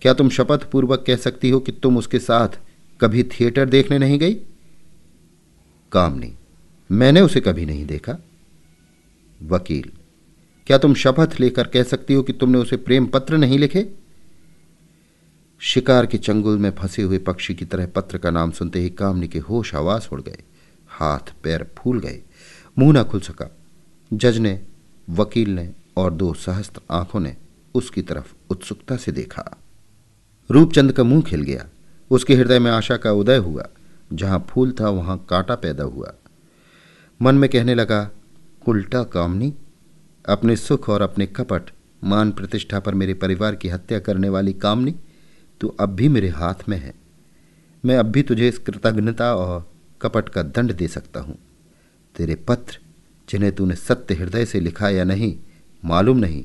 क्या 0.02 0.14
तुम 0.14 0.28
शपथ 0.28 0.70
पूर्वक 0.70 1.04
कह 1.06 1.16
सकती 1.16 1.50
हो 1.50 1.60
कि 1.60 1.72
तुम 1.72 1.98
उसके 1.98 2.18
साथ 2.18 2.60
कभी 3.00 3.22
थिएटर 3.24 3.68
देखने 3.68 3.98
नहीं 3.98 4.18
गई? 4.18 4.34
कामनी 5.92 6.34
मैंने 6.94 7.20
उसे 7.20 7.40
कभी 7.40 7.66
नहीं 7.66 7.84
देखा। 7.86 8.16
वकील, 9.40 9.90
क्या 10.66 10.78
तुम 10.78 10.94
शपथ 10.94 11.40
लेकर 11.40 11.66
कह 11.66 11.82
सकती 11.82 12.14
हो 12.14 12.22
कि 12.22 12.32
तुमने 12.32 12.58
उसे 12.58 12.76
प्रेम 12.76 13.06
पत्र 13.06 13.36
नहीं 13.36 13.58
लिखे? 13.58 13.86
शिकार 15.60 16.06
के 16.06 16.18
चंगुल 16.18 16.58
में 16.58 16.70
फंसे 16.70 17.02
हुए 17.02 17.18
पक्षी 17.18 17.54
की 17.54 17.64
तरह 17.64 17.86
पत्र 17.86 18.18
का 18.18 18.30
नाम 18.30 18.50
सुनते 18.50 18.80
ही 18.80 18.90
कामनी 18.90 19.28
के 19.28 19.38
होश 19.38 19.74
आवास 19.74 20.08
उड़ 20.12 20.20
गए, 20.20 20.38
हाथ 20.88 21.32
पैर 21.42 21.66
फूल 21.78 22.00
गए, 22.00 22.20
मुँह 22.78 22.92
ना 22.92 23.02
खुल 23.02 23.20
सका। 23.20 23.50
जज 24.10 24.38
ने, 24.38 24.60
वकील 25.08 25.50
ने 25.50 25.70
और 25.96 26.12
दो 26.12 26.32
सहस्त्र 26.34 26.80
आँखों 26.90 27.20
ने 27.20 27.36
उसकी 27.74 28.02
तरफ़ 28.02 28.32
उत्सुकता 28.50 28.96
से 28.96 29.12
देखा। 29.12 29.44
रूपचंद 30.50 30.92
का 30.92 31.04
मुँह 31.04 31.22
खिल 31.22 31.42
गया, 31.42 31.66
उसके 32.10 32.34
हृदय 32.34 32.58
में 32.58 32.70
आशा 32.70 32.96
का 32.96 33.12
उदय 33.12 33.36
हुआ, 33.36 33.68
जहाँ 34.12 34.44
फूल 34.48 34.74
था 34.80 34.88
वहाँ 34.88 35.24
कांटा 35.30 35.54
पैदा 35.54 35.84
हुआ। 35.84 36.14
मन 37.24 37.34
में 37.34 37.50
कहने 37.50 37.74
लगा, 37.74 38.10
उल्टा 38.68 39.02
कामनी, 39.02 39.54
अपने 40.28 40.56
सुख 40.56 40.88
और 40.88 41.02
अपने 41.02 41.26
कपट, 41.26 41.62
मान 42.04 42.32
प्रतिष्ठा 42.32 42.80
पर 42.80 42.94
मेरे 42.94 43.14
परिवार 43.14 43.54
की 43.54 43.68
हत्या 43.68 43.98
करने 43.98 44.28
वाली 44.28 44.52
कामनी, 44.52 44.94
तू 45.60 45.68
अब 45.68 45.88
भी 45.88 46.08
मेरे 46.08 46.28
हाथ 46.28 46.54
में 46.68 46.78
है। 46.78 46.94
मैं 47.84 47.96
अब 47.96 48.06
भी 48.06 48.22
तुझे 48.22 48.48
इस 48.48 48.58
कृतज्ञता 48.58 49.36
और 49.36 49.70
कपट 50.00 50.28
का 50.28 50.42
दंड 50.42 50.72
दे 50.72 50.88
सकता 50.88 51.20
हूँ। 51.20 51.38
तेरे 52.16 52.34
पत्र, 52.34 52.78
जिन्हें 53.28 53.52
तूने 53.52 53.74
सत्य 53.74 54.14
हृदय 54.14 54.44
से 54.44 54.60
लिखा 54.60 54.88
या 54.88 55.04
नहीं, 55.04 55.36
मालूम 55.84 56.18
नहीं, 56.18 56.44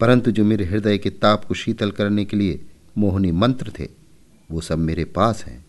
परंतु 0.00 0.30
जो 0.30 0.44
मेरे 0.44 0.64
हृदय 0.64 0.98
के 0.98 1.10
ताप 1.10 1.44
को 1.44 1.54
शीतल 1.54 1.90
करने 1.90 2.24
के 2.24 2.36
लिए 2.36 2.66
मोहनी 2.98 3.32
मंत्र 3.32 3.72
थे, 3.78 3.88
वो 4.50 4.60
सब 4.60 4.78
मेरे 4.78 5.04
पास 5.04 5.44
हैं, 5.44 5.66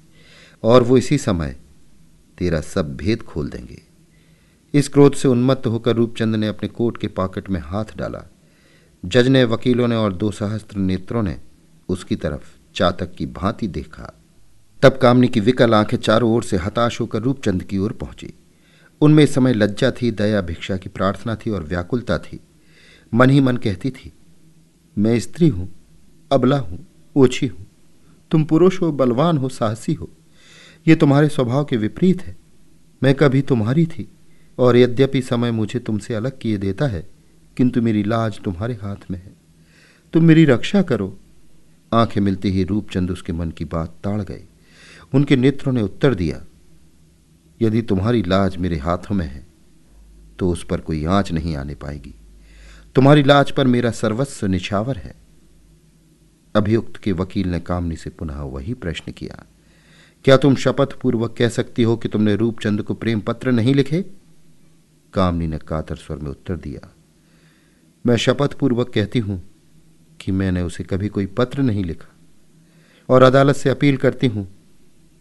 और 0.63 0.84
वो 0.84 0.98
इसी 0.98 1.18
समय 1.18 1.56
तेरा 2.38 2.62
सब 2.62 2.98
भेद 2.98 3.22
खोल 3.22 3.50
देंगे। 3.50 3.88
इस 4.73 4.88
क्रोध 4.88 5.13
से 5.13 5.27
उन्मत्त 5.27 5.67
होकर 5.67 5.95
रूपचंद 5.95 6.35
ने 6.35 6.47
अपने 6.47 6.69
कोट 6.69 6.97
के 6.97 7.07
पॉकेट 7.07 7.49
में 7.49 7.59
हाथ 7.59 7.85
डाला। 7.97 8.29
जज 9.05 9.27
ने, 9.27 9.43
वकीलों 9.43 9.88
ने 9.88 9.95
और 9.95 10.13
दो 10.13 10.31
सहस्त्र 10.31 10.77
नेत्रों 10.77 11.23
ने 11.23 11.38
उसकी 11.89 12.15
तरफ़ 12.15 12.57
चातक 12.75 13.13
की 13.15 13.25
भांति 13.25 13.67
देखा। 13.67 14.13
तब 14.81 14.97
कामनी 14.97 15.27
की 15.27 15.39
विकल 15.39 15.73
आँखें 15.73 15.97
चारों 15.97 16.31
ओर 16.31 16.43
से 16.43 16.57
हताश 16.57 16.99
होकर 17.01 17.21
रूपचंद 17.21 17.63
की 17.63 17.77
ओर 17.77 17.91
पहुँची। 17.91 18.33
उनमें 19.01 19.23
इस 19.23 19.33
समय 19.33 19.53
लज्जा 19.53 19.91
थी, 19.91 20.11
दया 20.11 20.41
भिक्षा 20.41 20.77
की 20.77 20.89
प्रार्थना 20.89 21.35
थी 21.35 21.49
और 21.49 21.63
व्याकुलता 21.63 22.17
थी। 22.17 22.39
मन 23.13 23.29
ही 23.29 23.41
मन 23.41 23.57
कहती 23.57 23.89
थी, 23.89 24.13
मैं 24.97 25.19
स्त्री 25.19 25.47
हूँ, 25.47 25.69
अबला 26.31 26.57
हूँ, 26.57 26.85
ओछी 27.15 27.47
हूँ। 27.47 27.65
तुम 28.31 28.43
पुरुष 28.43 28.81
हो, 28.81 28.91
बलवान 28.91 29.38
हो, 29.38 29.49
साहसी 29.49 29.93
हो। 29.93 30.09
ये 30.88 30.95
तुम्हारे 30.95 31.29
स्वभाव 31.29 31.65
के 31.65 31.77
विपरीत 31.77 32.21
है। 32.21 32.38
मैं 33.03 33.13
कभी 33.15 33.41
तुम्हारी 33.41 33.85
थी 33.85 34.07
और 34.60 34.78
यद्यपि 34.78 35.22
समय 35.22 35.51
मुझे 35.51 35.80
तुमसे 35.80 36.13
अलग 36.13 36.38
किए 36.39 36.58
देता 36.58 36.88
है, 36.88 37.08
किंतु 37.58 37.82
मेरी 37.82 38.04
लाज 38.04 38.39
तुम्हारे 38.39 38.74
हाथ 38.74 39.10
में 39.12 39.18
है। 39.18 39.32
तुम 40.13 40.24
मेरी 40.24 40.46
रक्षा 40.46 40.82
करो। 40.82 41.18
आँखें 41.92 42.20
मिलते 42.22 42.50
ही 42.50 42.63
रूपचंद 42.63 43.12
उसके 43.12 43.34
मन 43.34 43.51
की 43.51 43.66
बात 43.66 43.96
ताड़ 44.04 44.22
गए 44.22 44.44
उनके 45.13 45.36
नेत्रों 45.36 45.74
ने 45.74 45.82
उत्तर 45.82 46.16
दिया, 46.16 46.42
यदि 47.60 47.82
तुम्हारी 47.82 48.24
लाज 48.24 48.58
मेरे 48.58 48.78
हाथों 48.78 49.16
में 49.16 49.25
है 49.25 49.48
तो 50.39 50.50
उस 50.50 50.63
पर 50.63 50.82
कोई 50.82 51.04
आँच 51.06 51.32
नहीं 51.32 51.56
आने 51.56 51.75
पाएगी। 51.75 52.13
तुम्हारी 52.96 53.24
लाज 53.24 53.51
पर 53.51 53.68
मेरा 53.68 53.92
सर्वस्व 53.92 54.48
निछावर 54.48 54.98
है। 54.98 55.13
अभियुक्त 56.56 56.98
के 56.98 57.12
वकील 57.12 57.48
ने 57.48 57.60
कामनी 57.62 57.96
से 57.96 58.10
पुनः 58.10 58.42
वही 58.44 58.74
प्रश्न 58.75 59.12
किया, 59.12 59.44
क्या 60.25 60.38
तुम 60.38 60.56
शपथ 60.56 60.94
पूर्वक 61.01 61.36
कह 61.38 61.50
सकती 61.50 61.84
हो 61.84 61.96
कि 61.98 62.10
तुमने 62.10 62.36
रूपचंद 62.36 62.82
को 62.82 62.94
प्रेम 62.94 63.20
पत्र 63.22 63.51
नहीं 63.51 63.75
लिखे? 63.75 64.06
कामनी 65.13 65.48
ने 65.48 65.58
कातर 65.58 65.96
स्वर 65.96 66.18
में 66.18 66.30
उत्तर 66.32 66.56
दिया, 66.58 66.89
मैं 68.06 68.16
शपथ 68.18 68.54
पूर्वक 68.54 68.92
कहती 68.94 69.20
हूँ 69.20 69.42
कि 70.20 70.32
मैंने 70.32 70.62
उसे 70.62 70.84
कभी 70.84 71.08
कोई 71.08 71.25
पत्र 71.38 71.62
नहीं 71.62 71.84
लिखा 71.84 72.16
और 73.10 73.24
अदालत 73.24 73.56
से 73.56 73.70
अपील 73.70 73.98
करती 73.98 74.28
हूँ 74.28 74.48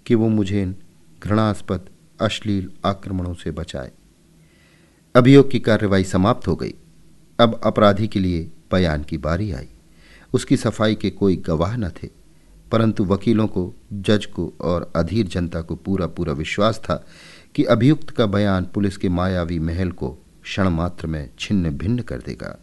कि 0.07 0.15
वो 0.15 0.29
मुझे 0.29 0.63
इन 0.63 0.75
घृणास्पद, 1.21 1.89
अश्लील 2.21 2.71
आक्रमणों 2.87 3.35
से 3.35 3.51
बचाए। 3.51 3.91
अभियोग 5.15 5.51
की 5.51 5.61
कार्रवाई 5.61 6.05
समाप्त 6.05 6.47
हो 6.49 6.55
गई। 6.57 6.75
अब 7.39 7.61
अपराधी 7.65 8.09
के 8.09 8.21
लिए 8.21 8.51
बयान 8.73 9.03
की 9.03 9.19
बारी 9.19 9.51
आई। 9.53 9.69
उसकी 10.33 10.57
सफ़ाई 10.57 10.95
के 10.95 11.11
कोई 11.11 11.37
गवाह 11.39 11.77
न 11.77 11.91
थे, 11.93 12.09
परंतु 12.73 13.05
वकीलों 13.05 13.47
को, 13.47 13.73
जज 13.93 14.27
को 14.27 14.53
और 14.61 14.91
अधीर 14.97 15.27
जनता 15.27 15.61
को 15.63 15.77
पूरा 15.77 16.07
पूरा 16.07 16.33
विश्वास 16.35 16.79
था 16.79 17.05
कि 17.55 17.65
अभियुक्त 17.65 18.11
का 18.11 18.27
बयान 18.27 18.65
पुलिस 18.65 18.97
के 18.97 19.09
मायावी 19.09 19.59
महल 19.59 19.91
को 19.91 20.19
क्षण 20.43 20.69
मात्र 20.69 21.07
में 21.07 21.31
छिन्न 21.39 21.71
भिन्न 21.71 21.99
कर 21.99 22.19
देगा। 22.19 22.59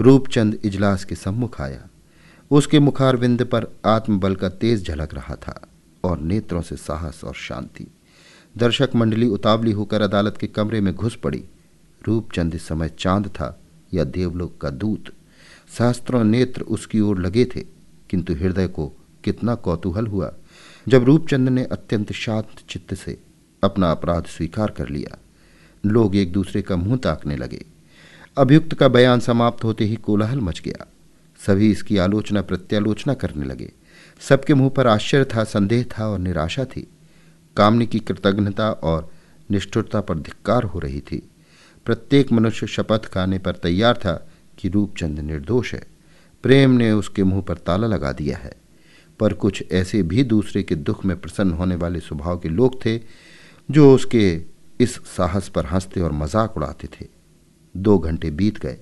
रूपचंद 0.00 0.58
इजलास 0.64 1.04
के 1.04 1.14
सम्मुख 1.14 1.60
आया। 1.60 1.88
उसके 2.50 2.78
मुखारविंद 2.78 3.44
पर 3.44 3.66
आत्मबल 3.84 4.34
का 4.34 4.48
तेज 4.48 4.86
झलक 4.86 5.14
रहा 5.14 5.34
था 5.34 5.66
और 6.04 6.20
नेत्रों 6.20 6.62
से 6.62 6.76
साहस 6.76 7.24
और 7.24 7.34
शांति। 7.34 7.86
दर्शक 8.56 8.90
मंडली 8.94 9.28
उतावली 9.28 9.72
होकर 9.72 10.02
अदालत 10.02 10.36
के 10.36 10.46
कमरे 10.46 10.80
में 10.80 10.94
घुस 10.94 11.16
पड़ी। 11.16 11.44
रूपचंद 12.08 12.54
इस 12.54 12.66
समय 12.66 12.88
चाँद 12.88 13.26
था 13.26 13.60
या 13.94 14.04
देवलोक 14.04 14.60
का 14.60 14.70
दूत। 14.70 15.04
सहस्त्रों 15.78 16.24
नेत्र 16.24 16.62
उसकी 16.62 17.00
ओर 17.00 17.18
लगे 17.18 17.44
थे, 17.44 17.60
किंतु 18.10 18.34
हृदय 18.34 18.66
को 18.66 18.92
कितना 19.24 19.54
कौतूहल 19.54 20.06
हुआ। 20.06 20.32
जब 20.88 21.04
रूपचंद 21.04 21.48
ने 21.48 21.64
अत्यंत 21.64 22.12
शांत 22.12 22.46
चित्त 22.68 22.94
से 22.94 23.18
अपना 23.62 23.90
अपराध 23.90 24.24
स्वीकार 24.24 24.70
कर 24.70 24.88
लिया। 24.88 25.18
लोग 25.86 26.16
एक 26.16 26.32
दूसरे 26.32 26.62
का 26.62 26.76
मुँह 26.76 26.96
ताकने 26.96 27.36
लगे। 27.36 27.64
अभियुक्त 28.36 28.74
का 28.74 28.88
बयान 28.88 29.20
समाप्त 29.20 29.64
होते 29.64 29.84
ही 29.84 29.96
कोलाहल 29.96 30.40
मच 30.40 30.62
गया। 30.64 30.86
सभी 31.46 31.70
इसकी 31.70 31.96
आलोचना 31.96 32.42
प्रत्यालोचना 32.42 33.14
करने 33.14 33.44
लगे। 33.44 33.72
सबके 34.20 34.54
मुँह 34.54 34.70
पर 34.70 34.86
आश्चर्य 34.86 35.24
था, 35.24 35.44
संदेह 35.44 35.84
था 35.84 36.08
और 36.08 36.18
निराशा 36.18 36.64
थी। 36.64 36.88
कामनी 37.56 37.86
की 37.86 37.98
कृतज्ञता 37.98 38.70
और 38.70 39.10
निष्ठुरता 39.50 40.00
पर 40.00 40.18
धिक्कार 40.18 40.62
हो 40.62 40.78
रही 40.78 41.00
थी। 41.00 41.30
प्रत्येक 41.84 42.32
मनुष्य 42.32 42.66
शपथ 42.66 43.04
खाने 43.04 43.38
पर 43.38 43.52
तैयार 43.52 43.96
था 43.96 44.28
कि 44.58 44.68
रूपचंद 44.68 45.20
निर्दोष 45.20 45.74
है। 45.74 45.82
प्रेम 46.42 46.70
ने 46.70 46.92
उसके 46.92 47.24
मुँह 47.24 47.42
पर 47.42 47.54
ताला 47.54 47.86
लगा 47.86 48.12
दिया 48.12 48.36
है। 48.36 48.52
पर 49.20 49.32
कुछ 49.32 49.64
ऐसे 49.72 50.02
भी 50.02 50.24
दूसरे 50.24 50.62
के 50.62 50.74
दुख 50.74 51.04
में 51.04 51.20
प्रसन्न 51.20 51.52
होने 51.52 51.74
वाले 51.74 52.00
स्वभाव 52.00 52.38
के 52.38 52.48
लोग 52.48 52.86
थे 52.86 53.22
जो 53.72 53.94
उसके 53.94 54.42
इस 54.80 54.94
साहस 54.94 55.48
पर 55.48 55.66
हँसते 55.66 56.00
और 56.00 56.12
मज़ाक 56.12 56.56
उड़ाते 56.56 56.88
थे। 56.88 57.06
दो 57.76 57.98
घंटे 57.98 58.30
बीत 58.30 58.58
गए। 58.58 58.78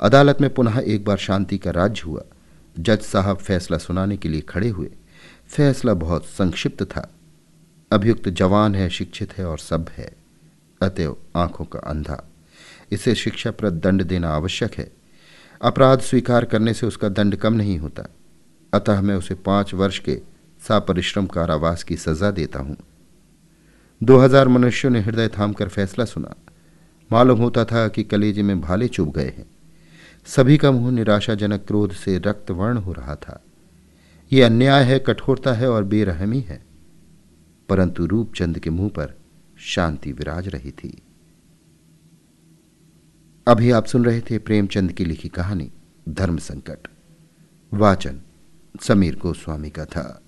अदालत 0.00 0.40
में 0.40 0.54
पुनः 0.54 0.80
एक 0.80 1.04
बार 1.04 1.16
शांति 1.16 1.58
का 1.58 1.70
राज्य 1.70 2.02
हुआ। 2.06 2.22
जज 2.78 3.00
साहब 3.00 3.36
फैसला 3.36 3.78
सुनाने 3.78 4.16
के 4.16 4.28
लिए 4.28 4.40
खड़े 4.40 4.68
हुए। 4.68 4.90
फैसला 5.48 5.94
बहुत 5.94 6.26
संक्षिप्त 6.26 6.82
था। 6.82 7.10
अभियुक्त 7.90 8.28
जवान 8.28 8.74
है, 8.74 8.88
शिक्षित 8.90 9.32
है 9.32 9.46
और 9.46 9.58
सब 9.58 9.88
है। 9.96 10.10
अतएव 10.82 11.16
आँखों 11.36 11.64
का 11.64 11.78
अंधा। 11.78 12.28
इसे 12.92 13.14
शिक्षाप्रद 13.14 13.72
दंड 13.72 14.02
देना 14.02 14.30
आवश्यक 14.30 14.74
है। 14.74 14.92
अपराध 15.62 16.00
स्वीकार 16.00 16.44
करने 16.44 16.74
से 16.74 16.86
उसका 16.86 17.08
दंड 17.08 17.36
कम 17.36 17.52
नहीं 17.52 17.78
होता। 17.78 18.06
अतः 18.72 19.00
मैं 19.00 19.14
उसे 19.14 19.34
पाँच 19.34 19.74
वर्ष 19.74 19.98
के 19.98 20.20
सापरिश्रम 20.68 21.26
कारावास 21.26 21.82
की 21.82 21.96
सजा 21.96 22.30
देता 22.30 22.58
हूँ। 22.58 22.76
दो 24.02 24.18
हज़ार 24.18 24.48
मनुष्यों 24.48 24.92
ने 24.92 25.00
हृदय 25.00 25.28
थाम 25.28 25.52
कर 25.52 25.68
फैसला 25.68 26.04
सुना। 26.04 26.34
मालूम 27.12 27.38
होता 27.38 27.64
था 27.64 27.88
कि 27.88 28.04
कलेजे 28.04 28.42
में 28.42 28.60
भाले 28.60 28.88
चुभ 28.88 29.12
गए 29.12 29.34
हैं। 29.38 29.46
सभी 30.26 30.56
का 30.56 30.70
मुँह 30.70 30.90
निराशाजनक 30.90 31.64
क्रोध 31.66 31.92
से 31.92 32.18
रक्तवर्ण 32.18 32.78
हो 32.78 32.92
रहा 32.92 33.14
था। 33.14 33.44
ये 34.32 34.42
अन्याय 34.42 34.84
है, 34.84 34.98
कठोरता 34.98 35.52
है 35.52 35.70
और 35.70 35.84
बेरहमी 35.84 36.40
है। 36.40 36.62
परंतु 37.68 38.06
रूपचंद 38.06 38.58
के 38.58 38.70
मुँह 38.70 38.88
पर 38.88 39.14
शांति 39.58 40.12
विराज 40.12 40.48
रही 40.48 40.70
थी। 40.70 41.02
अभी 43.46 43.70
आप 43.70 43.86
सुन 43.86 44.04
रहे 44.04 44.20
थे 44.20 44.38
प्रेमचंद 44.38 44.92
की 44.92 45.04
लिखी 45.04 45.28
कहानी, 45.28 45.70
धर्म 46.08 46.36
संकट। 46.36 46.88
वाचन 47.74 48.20
समीर 48.80 49.16
गोस्वामी 49.16 49.70
का 49.70 49.84
था। 49.84 50.22